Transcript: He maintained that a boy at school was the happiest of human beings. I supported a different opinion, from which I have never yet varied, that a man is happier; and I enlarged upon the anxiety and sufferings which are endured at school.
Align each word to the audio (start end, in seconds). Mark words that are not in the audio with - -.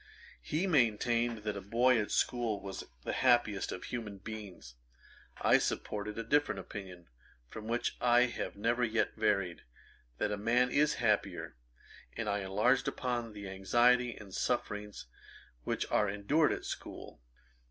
He 0.41 0.65
maintained 0.65 1.43
that 1.43 1.55
a 1.55 1.61
boy 1.61 1.99
at 2.01 2.09
school 2.09 2.59
was 2.59 2.85
the 3.03 3.13
happiest 3.13 3.71
of 3.71 3.83
human 3.83 4.17
beings. 4.17 4.73
I 5.39 5.59
supported 5.59 6.17
a 6.17 6.23
different 6.23 6.57
opinion, 6.59 7.07
from 7.49 7.67
which 7.67 7.97
I 8.01 8.21
have 8.21 8.55
never 8.55 8.83
yet 8.83 9.13
varied, 9.15 9.61
that 10.17 10.31
a 10.31 10.37
man 10.37 10.71
is 10.71 10.95
happier; 10.95 11.55
and 12.17 12.27
I 12.27 12.39
enlarged 12.39 12.87
upon 12.87 13.33
the 13.33 13.47
anxiety 13.47 14.15
and 14.15 14.33
sufferings 14.33 15.05
which 15.65 15.85
are 15.91 16.09
endured 16.09 16.51
at 16.51 16.65
school. 16.65 17.21